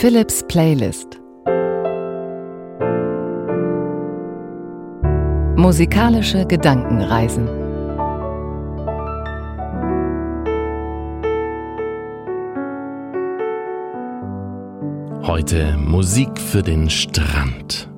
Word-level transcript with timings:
Philips 0.00 0.42
Playlist 0.48 1.20
Musikalische 5.56 6.46
Gedankenreisen 6.46 7.46
Heute 15.22 15.76
Musik 15.76 16.30
für 16.40 16.62
den 16.62 16.88
Strand. 16.88 17.89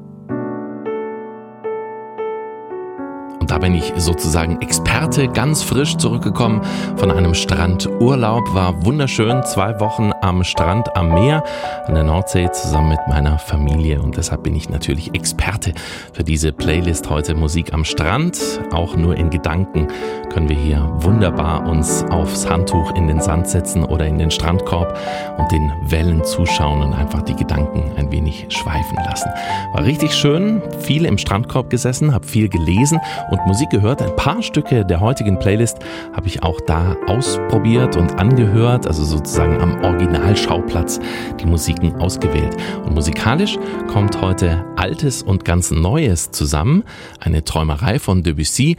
Da 3.52 3.58
bin 3.58 3.74
ich 3.74 3.92
sozusagen 3.98 4.62
Experte, 4.62 5.28
ganz 5.28 5.62
frisch 5.62 5.98
zurückgekommen 5.98 6.62
von 6.96 7.10
einem 7.10 7.34
Strandurlaub. 7.34 8.54
War 8.54 8.86
wunderschön, 8.86 9.42
zwei 9.42 9.78
Wochen 9.78 10.10
am 10.22 10.42
Strand 10.42 10.96
am 10.96 11.12
Meer 11.12 11.44
an 11.86 11.92
der 11.92 12.02
Nordsee 12.02 12.50
zusammen 12.50 12.88
mit 12.88 13.00
meiner 13.08 13.38
Familie. 13.38 14.00
Und 14.00 14.16
deshalb 14.16 14.44
bin 14.44 14.56
ich 14.56 14.70
natürlich 14.70 15.14
Experte 15.14 15.74
für 16.14 16.24
diese 16.24 16.50
Playlist 16.50 17.10
heute 17.10 17.34
Musik 17.34 17.74
am 17.74 17.84
Strand. 17.84 18.40
Auch 18.72 18.96
nur 18.96 19.16
in 19.16 19.28
Gedanken 19.28 19.88
können 20.32 20.48
wir 20.48 20.56
hier 20.56 20.90
wunderbar 21.00 21.68
uns 21.68 22.06
aufs 22.08 22.48
Handtuch 22.48 22.94
in 22.94 23.06
den 23.06 23.20
Sand 23.20 23.48
setzen 23.48 23.84
oder 23.84 24.06
in 24.06 24.16
den 24.16 24.30
Strandkorb 24.30 24.98
und 25.36 25.52
den 25.52 25.70
Wellen 25.90 26.24
zuschauen 26.24 26.80
und 26.80 26.94
einfach 26.94 27.20
die 27.20 27.36
Gedanken 27.36 27.92
ein 27.98 28.10
wenig 28.10 28.46
schweifen 28.48 28.96
lassen. 29.04 29.28
War 29.74 29.84
richtig 29.84 30.14
schön, 30.14 30.62
viel 30.80 31.04
im 31.04 31.18
Strandkorb 31.18 31.68
gesessen, 31.68 32.14
habe 32.14 32.26
viel 32.26 32.48
gelesen 32.48 32.98
und 33.30 33.41
Musik 33.46 33.70
gehört. 33.70 34.02
Ein 34.02 34.14
paar 34.16 34.42
Stücke 34.42 34.84
der 34.84 35.00
heutigen 35.00 35.38
Playlist 35.38 35.78
habe 36.14 36.26
ich 36.26 36.42
auch 36.42 36.60
da 36.60 36.96
ausprobiert 37.06 37.96
und 37.96 38.18
angehört, 38.18 38.86
also 38.86 39.04
sozusagen 39.04 39.60
am 39.60 39.82
Originalschauplatz 39.82 41.00
die 41.40 41.46
Musiken 41.46 41.96
ausgewählt. 41.96 42.56
Und 42.84 42.94
musikalisch 42.94 43.58
kommt 43.88 44.20
heute 44.20 44.64
Altes 44.76 45.22
und 45.22 45.44
ganz 45.44 45.70
Neues 45.70 46.30
zusammen. 46.30 46.84
Eine 47.20 47.44
Träumerei 47.44 47.98
von 47.98 48.22
Debussy. 48.22 48.76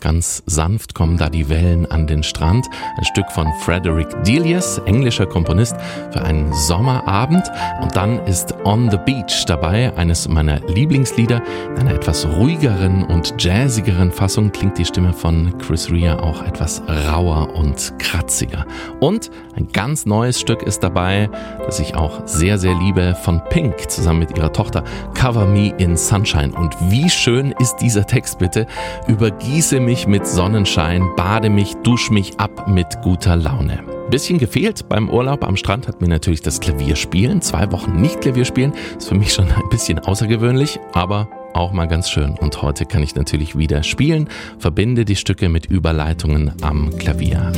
Ganz 0.00 0.42
sanft 0.46 0.94
kommen 0.94 1.16
da 1.16 1.30
die 1.30 1.48
Wellen 1.48 1.90
an 1.90 2.06
den 2.06 2.22
Strand. 2.22 2.66
Ein 2.98 3.04
Stück 3.04 3.30
von 3.32 3.50
Frederick 3.60 4.08
Delius, 4.24 4.78
englischer 4.84 5.26
Komponist, 5.26 5.74
für 6.10 6.22
einen 6.22 6.52
Sommerabend. 6.52 7.50
Und 7.80 7.96
dann 7.96 8.24
ist 8.26 8.54
On 8.64 8.90
the 8.90 8.98
Beach 8.98 9.44
dabei, 9.46 9.96
eines 9.96 10.28
meiner 10.28 10.60
Lieblingslieder. 10.68 11.42
In 11.70 11.78
einer 11.78 11.94
etwas 11.94 12.26
ruhigeren 12.26 13.04
und 13.04 13.34
jazzigeren 13.42 14.05
Fassung 14.10 14.52
klingt 14.52 14.78
die 14.78 14.84
Stimme 14.84 15.12
von 15.12 15.56
Chris 15.58 15.90
Rea 15.90 16.18
auch 16.18 16.42
etwas 16.42 16.82
rauer 16.88 17.54
und 17.54 17.94
kratziger. 17.98 18.66
Und 19.00 19.30
ein 19.54 19.68
ganz 19.68 20.06
neues 20.06 20.40
Stück 20.40 20.62
ist 20.62 20.80
dabei, 20.80 21.28
das 21.64 21.80
ich 21.80 21.94
auch 21.94 22.26
sehr, 22.26 22.58
sehr 22.58 22.74
liebe, 22.74 23.16
von 23.22 23.42
Pink 23.50 23.90
zusammen 23.90 24.20
mit 24.20 24.36
ihrer 24.36 24.52
Tochter 24.52 24.84
Cover 25.14 25.46
Me 25.46 25.74
in 25.78 25.96
Sunshine. 25.96 26.52
Und 26.54 26.74
wie 26.90 27.10
schön 27.10 27.54
ist 27.58 27.76
dieser 27.76 28.06
Text 28.06 28.38
bitte? 28.38 28.66
Übergieße 29.08 29.80
mich 29.80 30.06
mit 30.06 30.26
Sonnenschein, 30.26 31.02
bade 31.16 31.50
mich, 31.50 31.74
dusch 31.82 32.10
mich 32.10 32.38
ab 32.38 32.68
mit 32.68 33.00
guter 33.02 33.36
Laune. 33.36 33.82
Bisschen 34.10 34.38
gefehlt 34.38 34.88
beim 34.88 35.10
Urlaub 35.10 35.42
am 35.42 35.56
Strand 35.56 35.88
hat 35.88 36.00
mir 36.00 36.08
natürlich 36.08 36.40
das 36.40 36.60
Klavierspielen. 36.60 37.42
Zwei 37.42 37.72
Wochen 37.72 38.00
nicht 38.00 38.20
Klavierspielen 38.20 38.72
ist 38.96 39.08
für 39.08 39.16
mich 39.16 39.32
schon 39.32 39.50
ein 39.50 39.68
bisschen 39.68 39.98
außergewöhnlich, 39.98 40.78
aber 40.92 41.28
auch 41.56 41.72
mal 41.72 41.86
ganz 41.86 42.10
schön. 42.10 42.32
Und 42.38 42.62
heute 42.62 42.84
kann 42.84 43.02
ich 43.02 43.14
natürlich 43.14 43.56
wieder 43.56 43.82
spielen, 43.82 44.28
verbinde 44.58 45.04
die 45.04 45.16
Stücke 45.16 45.48
mit 45.48 45.66
Überleitungen 45.66 46.52
am 46.62 46.96
Klavier. 46.98 47.52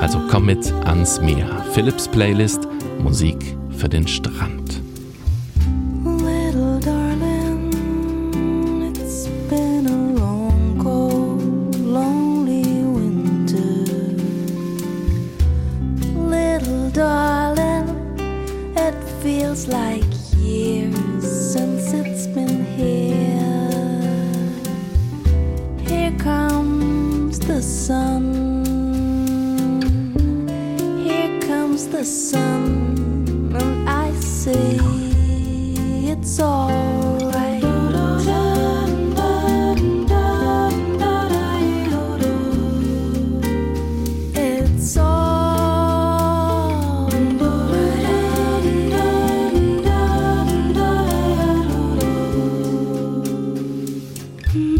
Also 0.00 0.20
komm 0.30 0.46
mit 0.46 0.72
ans 0.84 1.20
Meer. 1.20 1.64
Philips 1.72 2.08
Playlist 2.08 2.68
Musik 2.98 3.56
für 3.70 3.88
den 3.88 4.06
Strand. 4.06 4.68
like 19.68 20.07
the 27.58 27.64
sun. 27.64 28.24
Here 31.02 31.40
comes 31.40 31.88
the 31.88 32.04
sun, 32.04 33.52
and 33.52 33.88
I 33.88 34.12
say 34.20 34.76
it's 36.12 36.38
alright. 36.38 37.64
It's 44.34 44.96
all 44.96 45.38
Mm-hmm. 54.54 54.77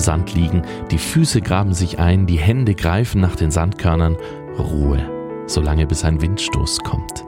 Sand 0.00 0.34
liegen, 0.34 0.62
die 0.90 0.98
Füße 0.98 1.40
graben 1.40 1.74
sich 1.74 1.98
ein, 1.98 2.26
die 2.26 2.38
Hände 2.38 2.74
greifen 2.74 3.20
nach 3.20 3.36
den 3.36 3.50
Sandkörnern, 3.50 4.16
Ruhe, 4.58 4.98
solange 5.46 5.86
bis 5.86 6.04
ein 6.04 6.20
Windstoß 6.20 6.80
kommt. 6.80 7.24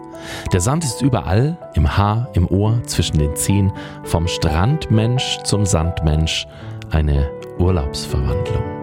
Der 0.53 0.61
Sand 0.61 0.85
ist 0.85 1.03
überall, 1.03 1.57
im 1.75 1.97
Haar, 1.97 2.29
im 2.35 2.47
Ohr, 2.47 2.83
zwischen 2.85 3.19
den 3.19 3.35
Zehen, 3.37 3.73
vom 4.05 4.29
Strandmensch 4.29 5.39
zum 5.45 5.67
Sandmensch, 5.67 6.47
eine 6.91 7.31
Urlaubsverwandlung. 7.59 8.82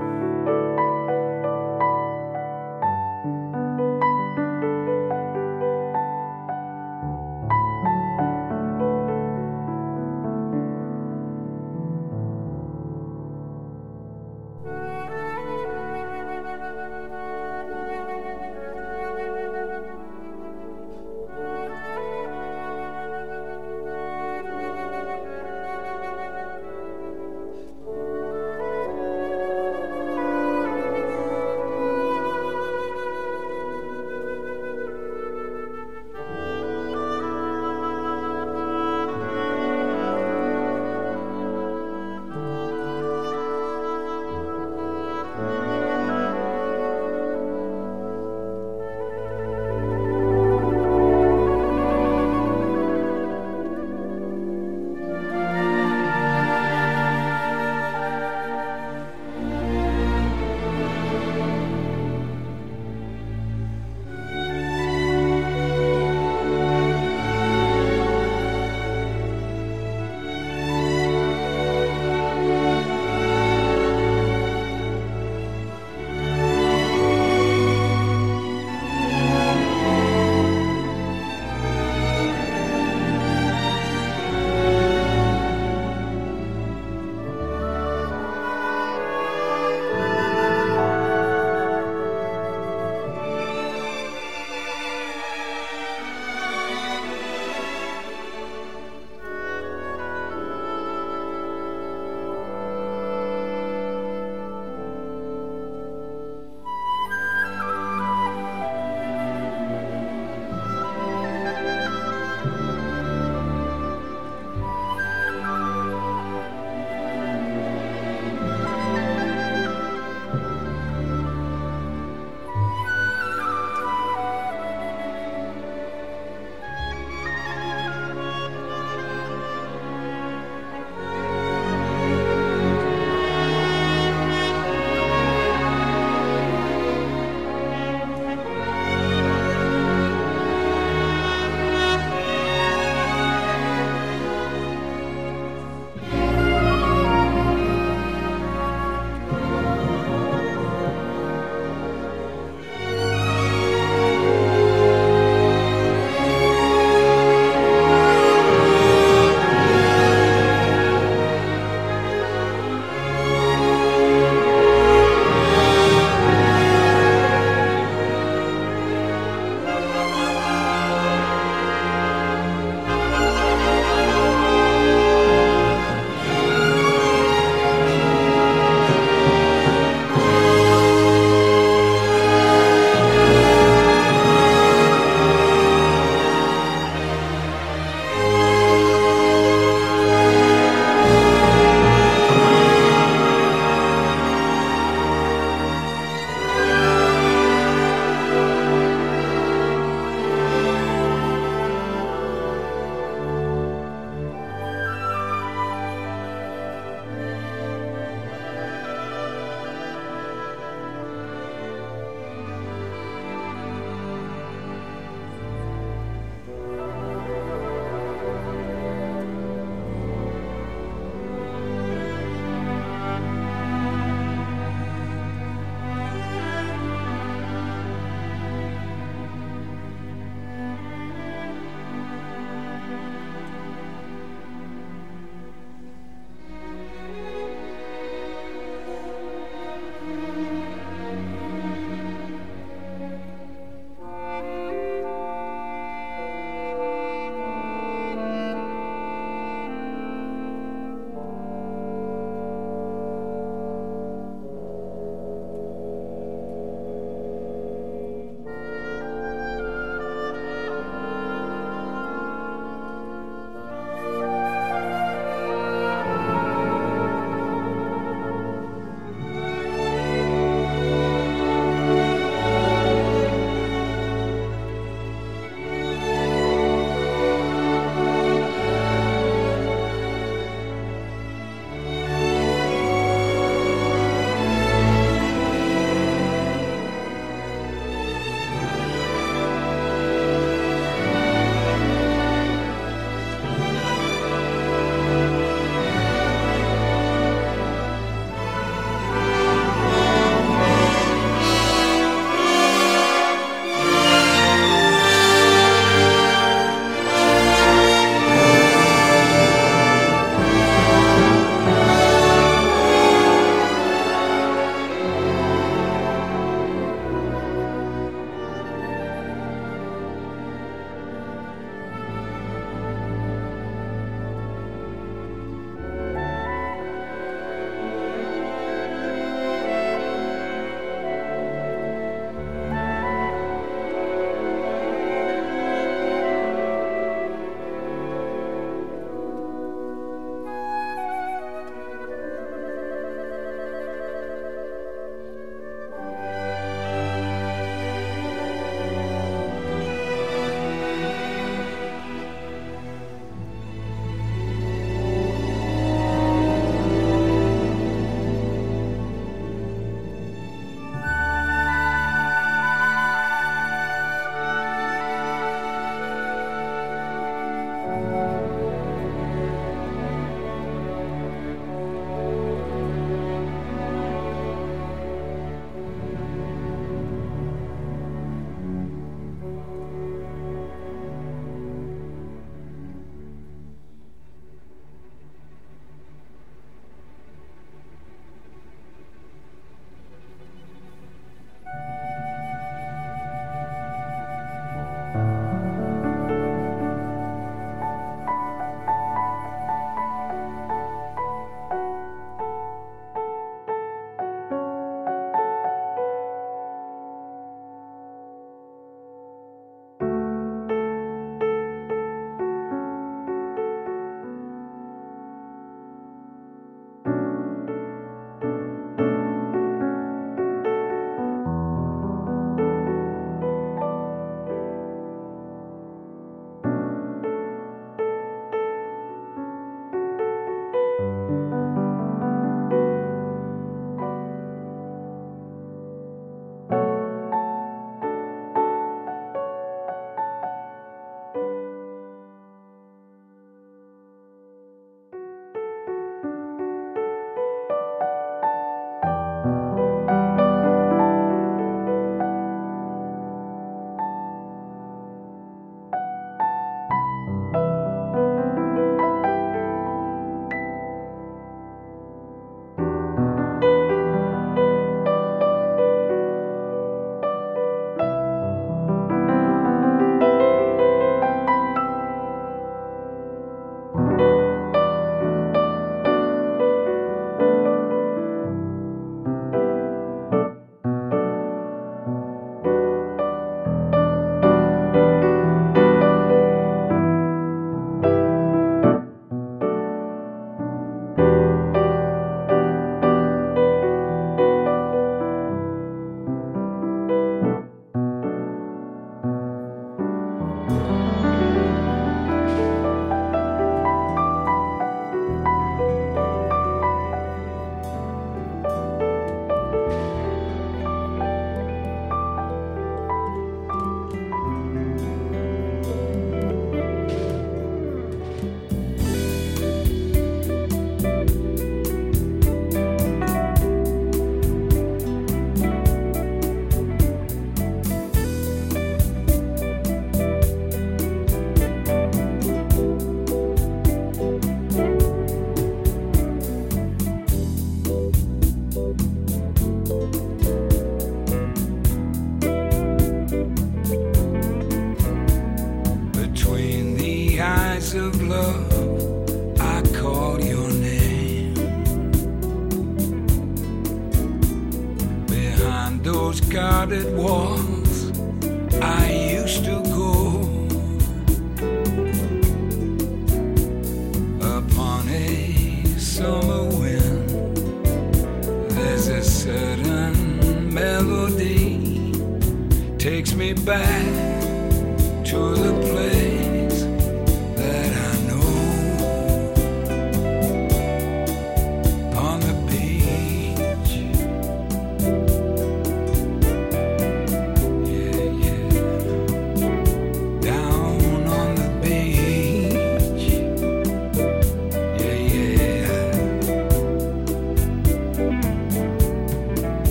back. 573.69 574.28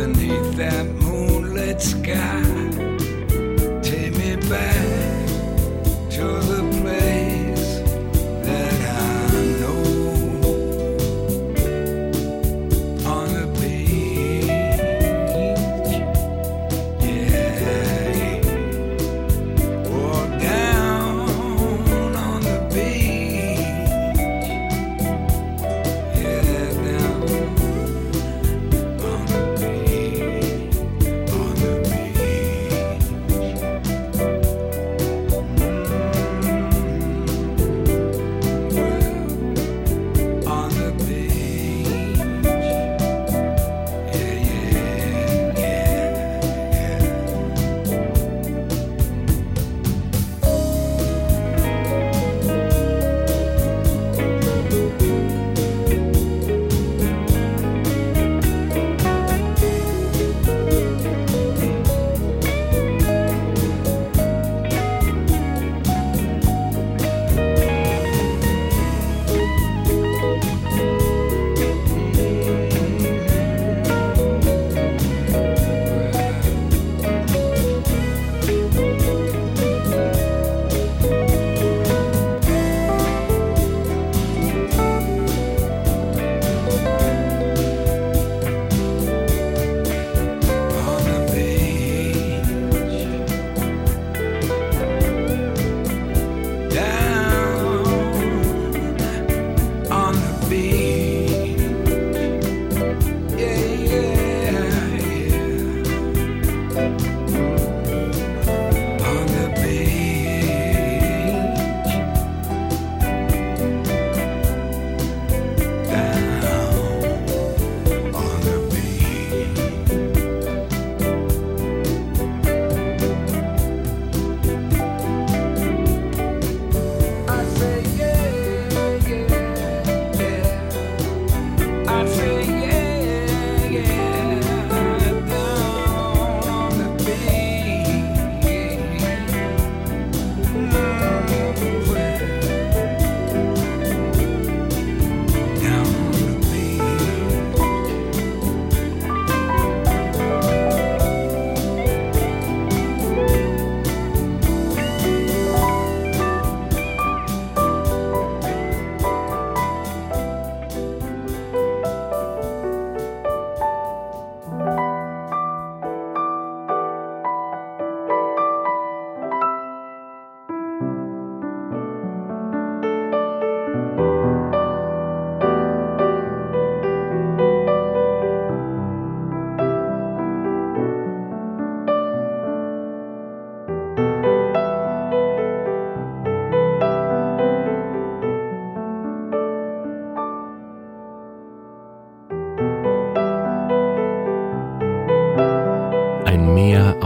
beneath 0.00 0.56
that 0.56 0.86
moonlit 1.02 1.82
sky. 1.82 2.59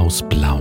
aus 0.05 0.23
Blau. 0.29 0.61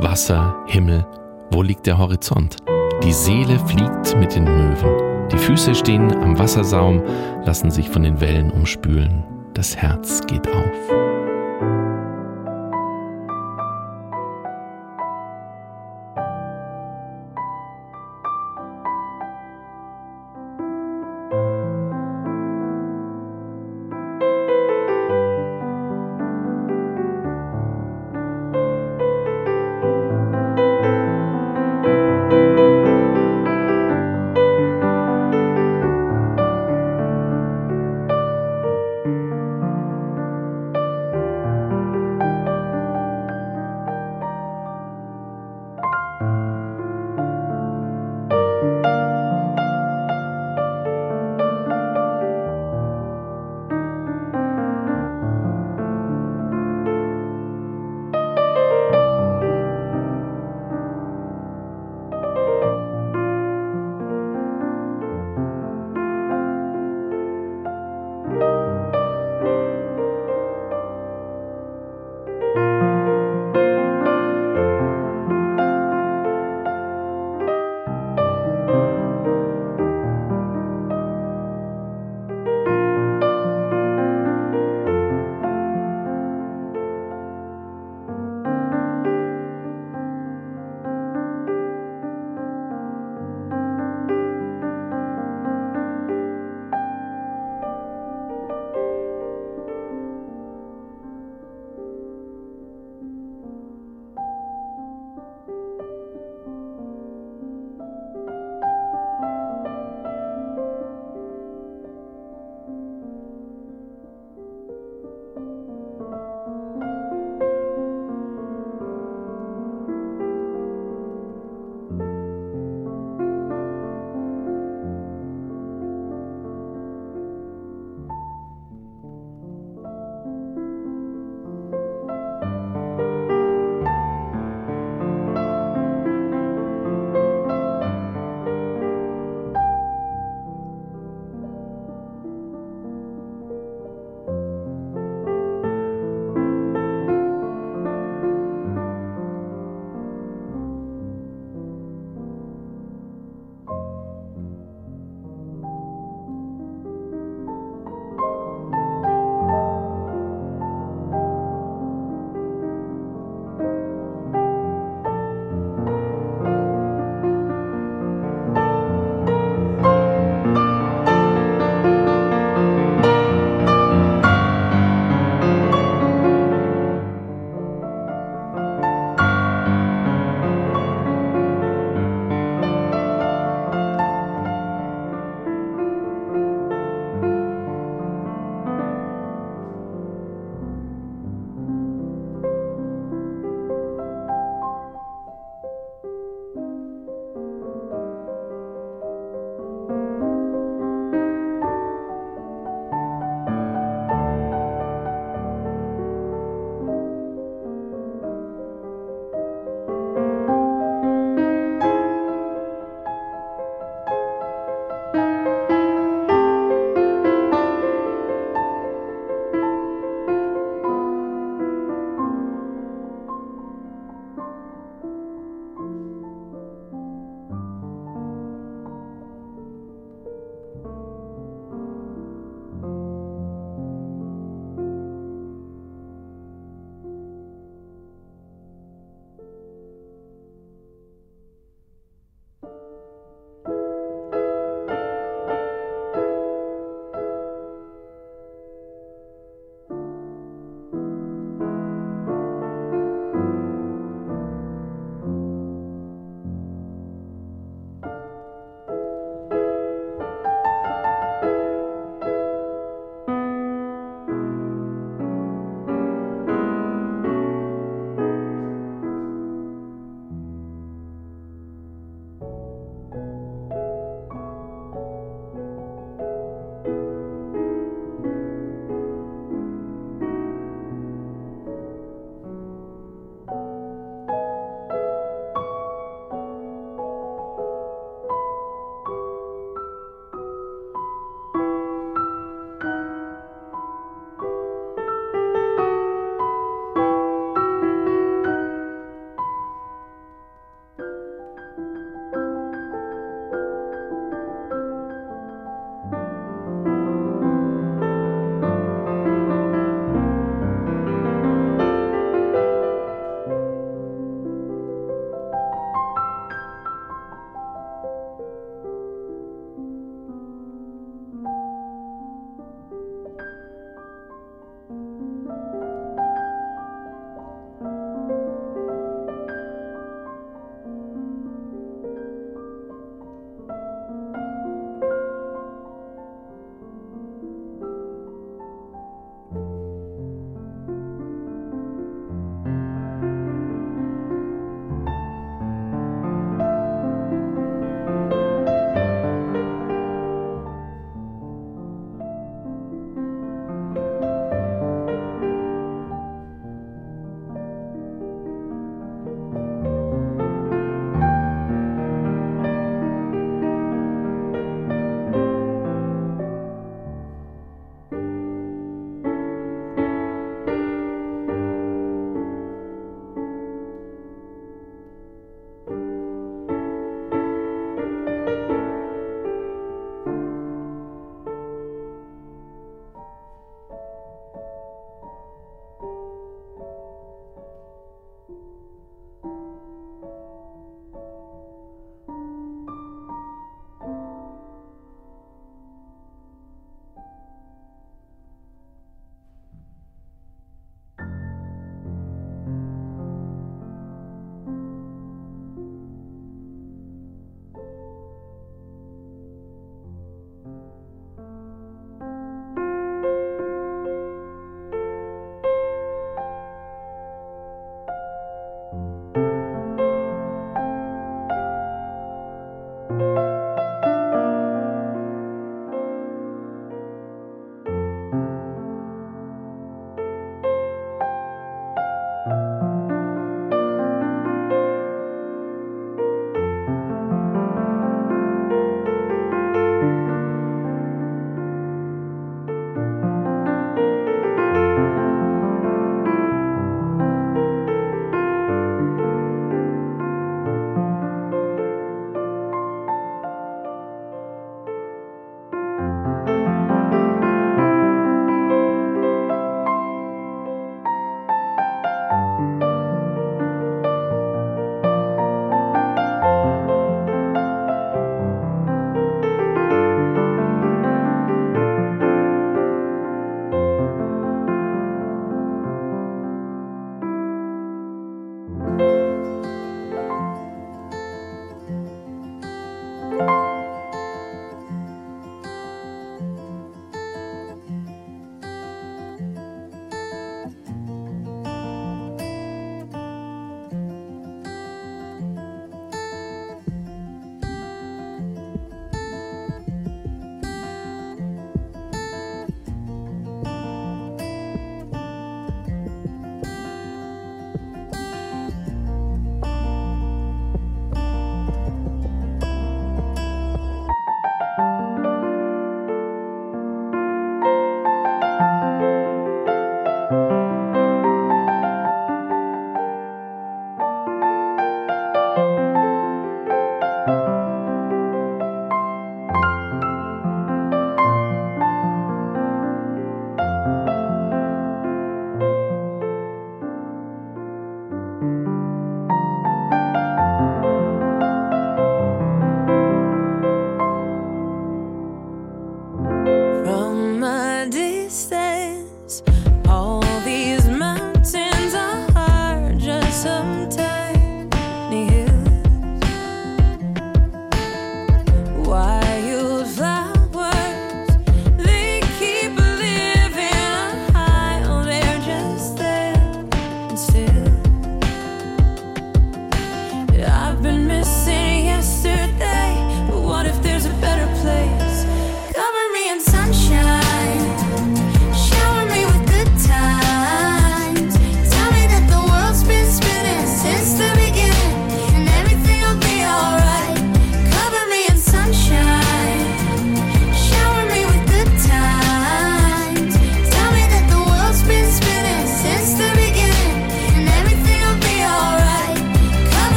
Wasser, 0.00 0.54
Himmel, 0.66 1.06
wo 1.50 1.62
liegt 1.62 1.86
der 1.86 1.96
Horizont? 1.96 2.56
Die 3.02 3.12
Seele 3.12 3.58
fliegt 3.60 4.14
mit 4.18 4.34
den 4.34 4.44
Möwen. 4.44 5.28
Die 5.30 5.38
Füße 5.38 5.74
stehen 5.74 6.12
am 6.12 6.38
Wassersaum, 6.38 7.02
lassen 7.46 7.70
sich 7.70 7.88
von 7.88 8.02
den 8.02 8.20
Wellen 8.20 8.50
umspülen. 8.50 9.24
Das 9.54 9.74
Herz 9.78 10.20
geht 10.26 10.46
auf. 10.48 11.05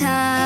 time. 0.00 0.39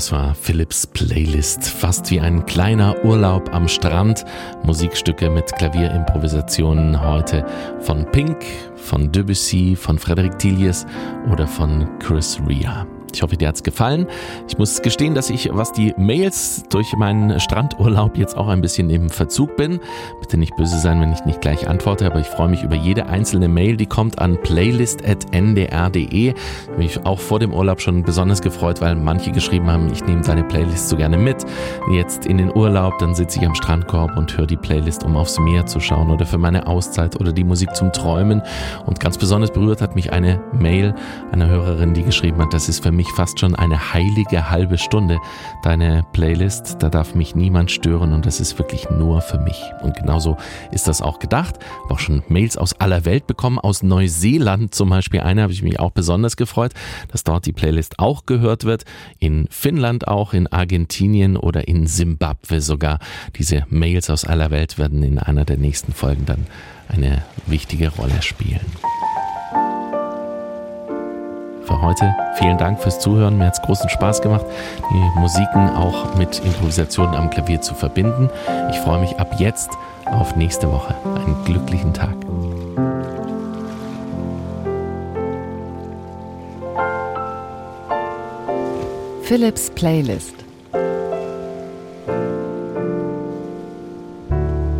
Das 0.00 0.12
war 0.12 0.34
Philips 0.34 0.86
Playlist. 0.86 1.62
Fast 1.62 2.10
wie 2.10 2.20
ein 2.20 2.46
kleiner 2.46 3.04
Urlaub 3.04 3.52
am 3.52 3.68
Strand. 3.68 4.24
Musikstücke 4.64 5.28
mit 5.28 5.54
Klavierimprovisationen 5.56 6.98
heute 7.02 7.44
von 7.80 8.10
Pink, 8.10 8.38
von 8.76 9.12
Debussy, 9.12 9.76
von 9.76 9.98
Frederic 9.98 10.38
Tillies 10.38 10.86
oder 11.30 11.46
von 11.46 11.86
Chris 11.98 12.40
Rea. 12.48 12.86
Ich 13.16 13.22
hoffe, 13.22 13.36
dir 13.36 13.48
hat's 13.48 13.62
gefallen. 13.62 14.06
Ich 14.48 14.58
muss 14.58 14.82
gestehen, 14.82 15.14
dass 15.14 15.30
ich, 15.30 15.50
was 15.52 15.72
die 15.72 15.94
Mails 15.96 16.64
durch 16.70 16.94
meinen 16.96 17.40
Strandurlaub 17.40 18.16
jetzt 18.16 18.36
auch 18.36 18.48
ein 18.48 18.60
bisschen 18.60 18.90
im 18.90 19.10
Verzug 19.10 19.56
bin. 19.56 19.80
Bitte 20.20 20.36
nicht 20.36 20.56
böse 20.56 20.78
sein, 20.78 21.00
wenn 21.00 21.12
ich 21.12 21.24
nicht 21.24 21.40
gleich 21.40 21.68
antworte, 21.68 22.06
aber 22.06 22.20
ich 22.20 22.26
freue 22.26 22.48
mich 22.48 22.62
über 22.62 22.76
jede 22.76 23.06
einzelne 23.06 23.48
Mail, 23.48 23.76
die 23.76 23.86
kommt 23.86 24.18
an 24.18 24.40
playlist.ndr.de. 24.40 26.10
Ich 26.10 26.34
habe 26.68 26.78
mich 26.78 27.06
auch 27.06 27.18
vor 27.18 27.38
dem 27.38 27.52
Urlaub 27.52 27.80
schon 27.80 28.02
besonders 28.02 28.42
gefreut, 28.42 28.80
weil 28.80 28.94
manche 28.96 29.32
geschrieben 29.32 29.70
haben, 29.70 29.90
ich 29.92 30.04
nehme 30.04 30.22
deine 30.22 30.44
Playlist 30.44 30.88
so 30.88 30.96
gerne 30.96 31.16
mit. 31.16 31.44
Jetzt 31.92 32.26
in 32.26 32.38
den 32.38 32.54
Urlaub, 32.54 32.98
dann 32.98 33.14
sitze 33.14 33.40
ich 33.40 33.46
am 33.46 33.54
Strandkorb 33.54 34.16
und 34.16 34.36
höre 34.36 34.46
die 34.46 34.56
Playlist, 34.56 35.04
um 35.04 35.16
aufs 35.16 35.38
Meer 35.38 35.66
zu 35.66 35.80
schauen 35.80 36.10
oder 36.10 36.26
für 36.26 36.38
meine 36.38 36.66
Auszeit 36.66 37.18
oder 37.20 37.32
die 37.32 37.44
Musik 37.44 37.74
zum 37.74 37.92
Träumen. 37.92 38.42
Und 38.86 39.00
ganz 39.00 39.18
besonders 39.18 39.50
berührt 39.50 39.80
hat 39.80 39.94
mich 39.94 40.12
eine 40.12 40.40
Mail 40.52 40.94
einer 41.32 41.48
Hörerin, 41.48 41.94
die 41.94 42.02
geschrieben 42.02 42.42
hat, 42.42 42.52
das 42.52 42.68
ist 42.68 42.82
für 42.82 42.92
mich 42.92 42.99
mich 43.00 43.12
fast 43.12 43.40
schon 43.40 43.54
eine 43.54 43.94
heilige 43.94 44.50
halbe 44.50 44.76
Stunde. 44.76 45.20
Deine 45.62 46.04
Playlist, 46.12 46.76
da 46.80 46.90
darf 46.90 47.14
mich 47.14 47.34
niemand 47.34 47.70
stören 47.70 48.12
und 48.12 48.26
das 48.26 48.40
ist 48.40 48.58
wirklich 48.58 48.90
nur 48.90 49.22
für 49.22 49.38
mich. 49.38 49.58
Und 49.80 49.96
genauso 49.96 50.36
ist 50.70 50.86
das 50.86 51.00
auch 51.00 51.18
gedacht. 51.18 51.54
Habe 51.84 51.94
auch 51.94 51.98
schon 51.98 52.22
Mails 52.28 52.58
aus 52.58 52.78
aller 52.78 53.06
Welt 53.06 53.26
bekommen, 53.26 53.58
aus 53.58 53.82
Neuseeland 53.82 54.74
zum 54.74 54.90
Beispiel. 54.90 55.20
Eine 55.20 55.40
habe 55.40 55.52
ich 55.54 55.62
mich 55.62 55.80
auch 55.80 55.92
besonders 55.92 56.36
gefreut, 56.36 56.74
dass 57.08 57.24
dort 57.24 57.46
die 57.46 57.54
Playlist 57.54 57.98
auch 57.98 58.26
gehört 58.26 58.64
wird. 58.64 58.84
In 59.18 59.46
Finnland 59.48 60.06
auch, 60.06 60.34
in 60.34 60.46
Argentinien 60.46 61.38
oder 61.38 61.68
in 61.68 61.86
Simbabwe 61.86 62.60
sogar. 62.60 62.98
Diese 63.36 63.64
Mails 63.70 64.10
aus 64.10 64.26
aller 64.26 64.50
Welt 64.50 64.76
werden 64.76 65.02
in 65.02 65.18
einer 65.18 65.46
der 65.46 65.56
nächsten 65.56 65.94
Folgen 65.94 66.26
dann 66.26 66.46
eine 66.88 67.22
wichtige 67.46 67.88
Rolle 67.88 68.20
spielen 68.20 68.60
für 71.70 71.80
heute. 71.82 72.14
Vielen 72.34 72.58
Dank 72.58 72.80
fürs 72.80 72.98
Zuhören. 72.98 73.38
Mir 73.38 73.46
hat 73.46 73.54
es 73.54 73.62
großen 73.62 73.88
Spaß 73.88 74.22
gemacht, 74.22 74.44
die 74.90 75.20
Musiken 75.20 75.68
auch 75.70 76.16
mit 76.16 76.40
Improvisationen 76.44 77.14
am 77.14 77.30
Klavier 77.30 77.60
zu 77.60 77.74
verbinden. 77.74 78.28
Ich 78.70 78.78
freue 78.78 79.00
mich 79.00 79.18
ab 79.18 79.36
jetzt 79.38 79.70
auf 80.06 80.34
nächste 80.36 80.70
Woche. 80.70 80.94
Einen 81.04 81.36
glücklichen 81.44 81.94
Tag. 81.94 82.14
Philips 89.22 89.70
Playlist 89.70 90.34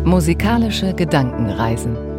Musikalische 0.03 0.93
Gedankenreisen 0.93 2.10